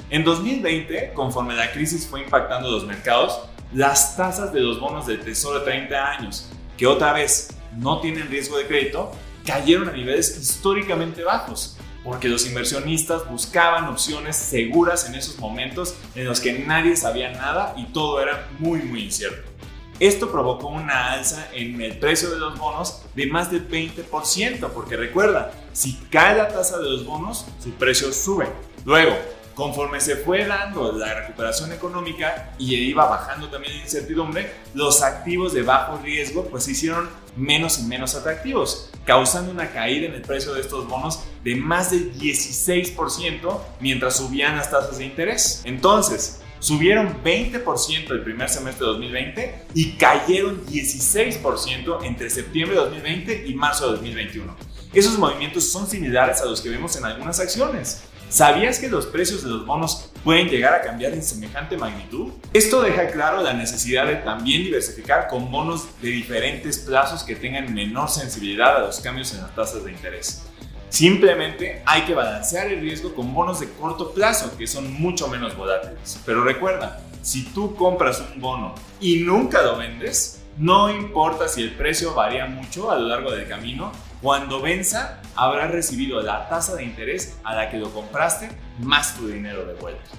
En 0.10 0.25
2020, 0.25 1.13
conforme 1.13 1.55
la 1.55 1.72
crisis 1.72 2.05
fue 2.05 2.24
impactando 2.24 2.69
los 2.69 2.86
mercados, 2.86 3.39
las 3.74 4.17
tasas 4.17 4.51
de 4.51 4.60
los 4.60 4.81
bonos 4.81 5.07
del 5.07 5.22
Tesoro 5.22 5.60
de 5.60 5.65
30 5.65 6.10
años, 6.10 6.50
que 6.75 6.86
otra 6.86 7.13
vez 7.13 7.55
no 7.77 8.01
tienen 8.01 8.27
riesgo 8.27 8.57
de 8.57 8.67
crédito, 8.67 9.13
cayeron 9.46 9.88
a 9.88 9.93
niveles 9.93 10.38
históricamente 10.38 11.24
bajos 11.24 11.77
porque 12.03 12.27
los 12.27 12.46
inversionistas 12.46 13.29
buscaban 13.29 13.86
opciones 13.86 14.36
seguras 14.36 15.07
en 15.07 15.15
esos 15.15 15.39
momentos 15.39 15.96
en 16.15 16.25
los 16.25 16.41
que 16.41 16.60
nadie 16.60 16.98
sabía 16.98 17.31
nada 17.31 17.74
y 17.77 17.86
todo 17.86 18.22
era 18.22 18.50
muy 18.60 18.81
muy 18.81 19.03
incierto. 19.03 19.57
Esto 20.00 20.32
provocó 20.32 20.68
una 20.68 21.13
alza 21.13 21.48
en 21.54 21.82
el 21.82 21.98
precio 21.98 22.30
de 22.30 22.38
los 22.38 22.58
bonos 22.58 23.01
de 23.16 23.27
más 23.27 23.51
del 23.51 23.68
20%, 23.68 24.70
porque 24.70 24.96
recuerda, 24.96 25.51
si 25.74 25.96
cae 26.12 26.38
la 26.38 26.48
tasa 26.48 26.77
de 26.77 26.89
los 26.89 27.06
bonos, 27.06 27.46
su 27.60 27.72
precio 27.72 28.13
sube. 28.13 28.48
Luego, 28.86 29.16
Conforme 29.58 30.00
se 30.00 30.18
fue 30.18 30.46
dando 30.46 30.92
la 30.92 31.16
recuperación 31.16 31.72
económica 31.72 32.51
y 32.60 32.75
iba 32.75 33.08
bajando 33.08 33.50
también 33.50 33.75
la 33.75 33.82
incertidumbre, 33.82 34.54
los 34.75 35.01
activos 35.01 35.51
de 35.51 35.63
bajo 35.63 35.98
riesgo 36.04 36.46
pues 36.46 36.66
se 36.66 36.74
hicieron 36.74 37.10
menos 37.36 37.80
y 37.80 37.84
menos 37.86 38.13
atractivos, 38.13 38.92
causando 39.04 39.50
una 39.50 39.72
caída 39.72 40.06
en 40.06 40.13
el 40.13 40.22
precio 40.22 40.54
de 40.54 40.62
estos 40.62 40.88
bonos 40.88 41.22
de 41.44 41.56
más 41.56 41.89
del 41.89 42.13
16% 42.20 43.60
mientras 43.80 44.18
subían 44.18 44.58
las 44.58 44.70
tasas 44.70 45.00
de 45.00 45.06
interés. 45.06 45.63
Entonces, 45.66 46.39
subieron 46.60 47.24
20% 47.24 48.12
el 48.12 48.24
primer 48.24 48.50
semestre 48.50 48.86
de 48.86 48.92
2020 48.94 49.66
y 49.74 49.92
cayeron 49.94 50.66
16% 50.66 52.04
entre 52.04 52.30
septiembre 52.30 52.78
de 52.78 52.84
2020 52.84 53.48
y 53.48 53.54
marzo 53.54 53.86
de 53.86 53.92
2021. 53.94 54.56
Esos 54.94 55.18
movimientos 55.18 55.70
son 55.72 55.88
similares 55.88 56.42
a 56.42 56.46
los 56.46 56.62
que 56.62 56.70
vemos 56.70 56.96
en 56.96 57.06
algunas 57.06 57.40
acciones. 57.40 58.04
¿Sabías 58.30 58.80
que 58.80 58.90
los 58.90 59.06
precios 59.06 59.44
de 59.44 59.50
los 59.50 59.66
bonos 59.66 60.10
pueden 60.24 60.50
llegar 60.50 60.74
a 60.74 60.82
cambiar 60.82 61.14
en 61.14 61.24
semejante 61.24 61.78
magnitud? 61.78 62.34
Esto 62.52 62.82
deja 62.82 63.08
claro 63.08 63.42
la 63.42 63.54
necesidad 63.54 64.06
de 64.06 64.16
también 64.16 64.64
diversificar 64.64 65.30
con 65.30 65.50
bonos 65.50 65.88
de 66.02 66.10
diferentes 66.10 66.80
plazos 66.80 67.24
que 67.24 67.36
tengan 67.36 67.74
menor 67.74 68.10
sensibilidad 68.10 68.76
a 68.76 68.80
los 68.80 69.00
cambios 69.00 69.34
en 69.34 69.44
las 69.44 69.56
tasas 69.56 69.86
de 69.86 69.92
interés. 69.92 70.44
Simplemente 70.89 71.82
hay 71.86 72.03
que 72.03 72.13
balancear 72.13 72.67
el 72.67 72.79
riesgo 72.79 73.13
con 73.13 73.34
bonos 73.34 73.60
de 73.60 73.70
corto 73.72 74.12
plazo 74.12 74.58
que 74.58 74.67
son 74.67 74.94
mucho 74.94 75.27
menos 75.27 75.56
volátiles. 75.56 76.20
Pero 76.25 76.44
recuerda, 76.44 77.01
si 77.22 77.44
tú 77.44 77.75
compras 77.75 78.24
un 78.34 78.39
bono 78.39 78.74
y 79.01 79.17
nunca 79.17 79.62
lo 79.62 79.77
vendes, 79.77 80.44
no 80.58 80.89
importa 80.89 81.48
si 81.48 81.62
el 81.62 81.75
precio 81.75 82.13
varía 82.13 82.46
mucho 82.46 82.89
a 82.89 82.98
lo 82.98 83.08
largo 83.08 83.32
del 83.32 83.48
camino, 83.48 83.91
cuando 84.22 84.62
venza, 84.62 85.22
habrás 85.36 85.72
recibido 85.72 86.22
la 86.22 86.50
tasa 86.50 86.75
de 86.75 86.84
interés 86.84 87.38
a 87.44 87.53
la 87.53 87.70
que 87.70 87.77
lo 87.77 87.91
compraste 87.91 88.50
más 88.79 89.15
tu 89.15 89.27
dinero 89.27 89.65
de 89.65 89.74
vuelta. 89.75 90.10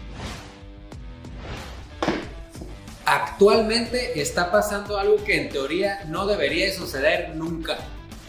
Actualmente 3.04 4.20
está 4.20 4.52
pasando 4.52 4.98
algo 4.98 5.24
que 5.24 5.40
en 5.40 5.48
teoría 5.48 6.04
no 6.08 6.26
debería 6.26 6.72
suceder 6.74 7.34
nunca. 7.34 7.78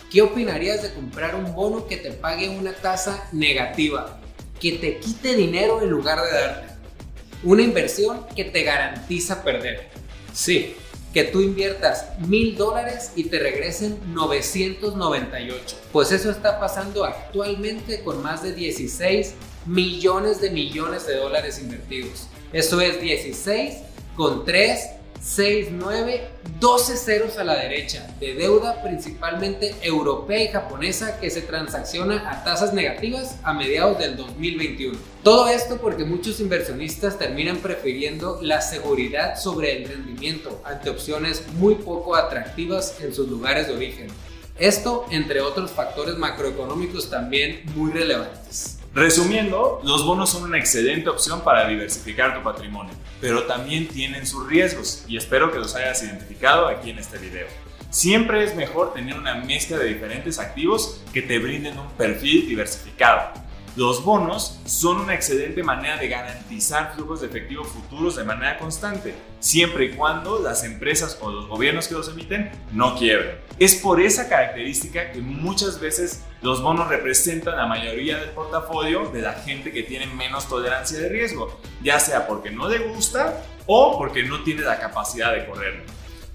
¿Qué 0.10 0.24
opinarías 0.24 0.82
de 0.82 0.92
comprar 0.92 1.36
un 1.36 1.54
bono 1.54 1.86
que 1.86 1.96
te 1.96 2.12
pague 2.12 2.50
una 2.50 2.74
tasa 2.74 3.28
negativa? 3.32 4.20
Que 4.60 4.72
te 4.74 4.98
quite 4.98 5.36
dinero 5.36 5.84
en 5.84 5.90
lugar 5.92 6.20
de 6.24 6.32
darte. 6.32 6.74
Una 7.44 7.62
inversión 7.62 8.26
que 8.36 8.44
te 8.46 8.64
garantiza 8.64 9.44
perder. 9.44 9.90
Sí, 10.34 10.76
que 11.14 11.26
tú 11.26 11.42
inviertas 11.42 12.08
mil 12.28 12.58
dólares 12.58 13.12
y 13.16 13.26
te 13.26 13.38
regresen 13.38 14.00
998. 14.08 15.78
Pues 15.92 16.12
eso 16.12 16.32
está 16.32 16.60
pasando 16.60 17.06
actualmente 17.06 18.02
con 18.04 18.24
más 18.24 18.42
de 18.42 18.54
16 18.54 19.36
millones 19.68 20.42
de 20.42 20.50
millones 20.50 21.06
de 21.06 21.18
dólares 21.18 21.60
invertidos. 21.60 22.28
Eso 22.52 22.82
es 22.82 23.00
16 23.00 23.76
con 24.16 24.44
3 24.44 24.90
6, 25.22 25.70
9, 25.72 26.30
12 26.60 26.96
ceros 26.96 27.38
a 27.38 27.44
la 27.44 27.56
derecha 27.56 28.08
de 28.22 28.36
deuda 28.36 28.82
principalmente 28.82 29.76
europea 29.82 30.44
y 30.44 30.48
japonesa 30.48 31.20
que 31.20 31.30
se 31.30 31.42
transacciona 31.42 32.32
a 32.32 32.44
tasas 32.46 32.74
negativas 32.74 33.36
a 33.44 33.54
mediados 33.54 34.00
del 34.00 34.16
2021. 34.16 34.98
Todo 35.24 35.50
esto 35.50 35.78
porque 35.78 36.06
muchos 36.06 36.40
inversionistas 36.40 37.20
terminan 37.20 37.58
prefiriendo 37.58 38.40
la 38.42 38.62
seguridad 38.62 39.38
sobre 39.38 39.78
el 39.78 39.90
rendimiento 39.90 40.62
ante 40.64 40.90
opciones 40.90 41.44
muy 41.58 41.76
poco 41.76 42.16
atractivas 42.16 42.96
en 43.02 43.14
sus 43.14 43.28
lugares 43.28 43.68
de 43.68 43.76
origen. 43.76 44.08
Esto 44.58 45.06
entre 45.12 45.42
otros 45.42 45.72
factores 45.72 46.18
macroeconómicos 46.18 47.10
también 47.10 47.64
muy 47.76 47.92
relevantes. 47.92 48.79
Resumiendo, 48.94 49.80
los 49.84 50.04
bonos 50.04 50.32
son 50.32 50.44
una 50.44 50.58
excelente 50.58 51.10
opción 51.10 51.42
para 51.42 51.68
diversificar 51.68 52.36
tu 52.36 52.44
patrimonio, 52.44 52.94
pero 53.22 53.44
también 53.44 53.88
tienen 53.88 54.26
sus 54.26 54.48
riesgos 54.48 55.04
y 55.08 55.16
espero 55.16 55.52
que 55.52 55.60
los 55.60 55.76
hayas 55.76 56.02
identificado 56.02 56.68
aquí 56.68 56.90
en 56.90 56.98
este 56.98 57.20
video. 57.20 57.48
Siempre 57.92 58.44
es 58.44 58.56
mejor 58.56 58.94
tener 58.94 59.16
una 59.16 59.36
mezcla 59.36 59.78
de 59.78 59.86
diferentes 59.86 60.40
activos 60.40 61.02
que 61.14 61.22
te 61.22 61.38
brinden 61.38 61.78
un 61.78 61.90
perfil 61.92 62.48
diversificado. 62.48 63.32
Los 63.76 64.04
bonos 64.04 64.60
son 64.66 65.00
una 65.00 65.14
excelente 65.14 65.64
manera 65.64 65.98
de 65.98 66.08
garantizar 66.08 66.94
flujos 66.96 67.22
de 67.22 67.28
efectivo 67.28 67.64
futuros 67.64 68.16
de 68.16 68.24
manera 68.24 68.58
constante, 68.58 69.14
siempre 69.40 69.86
y 69.86 69.92
cuando 69.92 70.40
las 70.40 70.64
empresas 70.64 71.18
o 71.22 71.32
los 71.32 71.48
gobiernos 71.48 71.88
que 71.88 71.94
los 71.94 72.10
emiten 72.10 72.52
no 72.72 72.98
quiebren. 72.98 73.38
Es 73.60 73.76
por 73.76 74.02
esa 74.02 74.28
característica 74.28 75.12
que 75.12 75.22
muchas 75.22 75.80
veces 75.80 76.24
los 76.42 76.62
bonos 76.62 76.88
representan 76.88 77.58
la 77.58 77.68
mayoría 77.68 78.18
del 78.18 78.30
portafolio 78.30 79.10
de 79.10 79.22
la 79.22 79.34
gente 79.34 79.72
que 79.72 79.84
tiene 79.84 80.08
menos 80.08 80.48
tolerancia 80.48 80.98
de 80.98 81.10
riesgo, 81.10 81.60
ya 81.84 82.00
sea 82.00 82.28
porque 82.28 82.50
no 82.50 82.68
le 82.68 82.80
gusta 82.80 83.44
o 83.68 83.98
porque 83.98 84.24
no 84.24 84.42
tiene 84.44 84.62
la 84.62 84.80
capacidad 84.80 85.34
de 85.34 85.46
correrlo. 85.46 85.84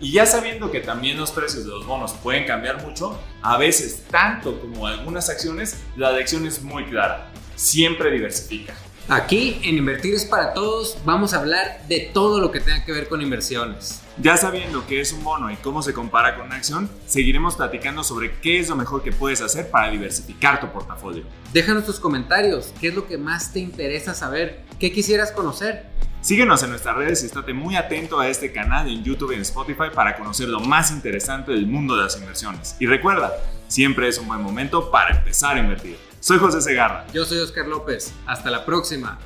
Y 0.04 0.12
ya 0.12 0.26
sabiendo 0.26 0.70
que 0.70 0.80
también 0.80 1.16
los 1.16 1.30
precios 1.30 1.64
de 1.64 1.70
los 1.70 1.86
bonos 1.86 2.12
pueden 2.22 2.46
cambiar 2.46 2.82
mucho, 2.82 3.18
a 3.40 3.56
veces 3.56 4.02
tanto 4.10 4.60
como 4.60 4.86
algunas 4.86 5.30
acciones, 5.30 5.78
la 5.96 6.12
lección 6.12 6.46
es 6.46 6.62
muy 6.62 6.84
clara. 6.84 7.32
Siempre 7.56 8.10
diversifica. 8.10 8.74
Aquí 9.08 9.60
en 9.64 9.78
Invertir 9.78 10.12
es 10.12 10.26
para 10.26 10.52
todos 10.52 10.98
vamos 11.06 11.32
a 11.32 11.38
hablar 11.38 11.86
de 11.88 12.10
todo 12.12 12.38
lo 12.38 12.50
que 12.50 12.60
tenga 12.60 12.84
que 12.84 12.92
ver 12.92 13.08
con 13.08 13.22
inversiones. 13.22 14.02
Ya 14.18 14.36
sabiendo 14.36 14.86
qué 14.86 15.00
es 15.00 15.12
un 15.12 15.24
bono 15.24 15.50
y 15.50 15.56
cómo 15.56 15.82
se 15.82 15.92
compara 15.92 16.36
con 16.36 16.46
una 16.46 16.56
acción, 16.56 16.90
seguiremos 17.06 17.56
platicando 17.56 18.04
sobre 18.04 18.38
qué 18.40 18.60
es 18.60 18.68
lo 18.68 18.76
mejor 18.76 19.02
que 19.02 19.10
puedes 19.10 19.40
hacer 19.40 19.70
para 19.70 19.90
diversificar 19.90 20.60
tu 20.60 20.70
portafolio. 20.70 21.24
Déjanos 21.52 21.84
tus 21.84 21.98
comentarios, 21.98 22.72
qué 22.80 22.88
es 22.88 22.94
lo 22.94 23.06
que 23.06 23.18
más 23.18 23.52
te 23.52 23.58
interesa 23.58 24.14
saber, 24.14 24.64
qué 24.78 24.92
quisieras 24.92 25.32
conocer. 25.32 25.86
Síguenos 26.24 26.62
en 26.62 26.70
nuestras 26.70 26.96
redes 26.96 27.22
y 27.22 27.26
estate 27.26 27.52
muy 27.52 27.76
atento 27.76 28.18
a 28.18 28.28
este 28.28 28.50
canal 28.50 28.88
en 28.88 29.04
YouTube 29.04 29.32
y 29.32 29.34
en 29.34 29.42
Spotify 29.42 29.90
para 29.94 30.16
conocer 30.16 30.48
lo 30.48 30.58
más 30.58 30.90
interesante 30.90 31.52
del 31.52 31.66
mundo 31.66 31.94
de 31.94 32.04
las 32.04 32.16
inversiones. 32.16 32.76
Y 32.80 32.86
recuerda, 32.86 33.30
siempre 33.68 34.08
es 34.08 34.16
un 34.16 34.28
buen 34.28 34.40
momento 34.40 34.90
para 34.90 35.18
empezar 35.18 35.56
a 35.56 35.60
invertir. 35.60 35.98
Soy 36.20 36.38
José 36.38 36.62
Segarra. 36.62 37.04
Yo 37.12 37.26
soy 37.26 37.40
Oscar 37.40 37.66
López. 37.66 38.14
Hasta 38.24 38.50
la 38.50 38.64
próxima. 38.64 39.18